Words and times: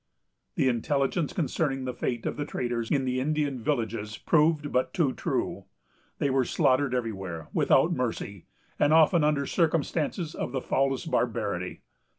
The 0.55 0.67
intelligence 0.67 1.31
concerning 1.31 1.85
the 1.85 1.93
fate 1.93 2.25
of 2.25 2.35
the 2.35 2.43
traders 2.43 2.89
in 2.89 3.05
the 3.05 3.19
Indian 3.19 3.61
villages 3.61 4.17
proved 4.17 4.71
but 4.71 4.95
too 4.95 5.13
true. 5.13 5.65
They 6.17 6.31
were 6.31 6.43
slaughtered 6.43 6.95
everywhere, 6.95 7.49
without 7.53 7.93
mercy, 7.93 8.47
and 8.79 8.93
often 8.93 9.23
under 9.23 9.45
circumstances 9.45 10.33
of 10.33 10.53
the 10.53 10.59
foulest 10.61 11.11
barbarity. 11.11 11.81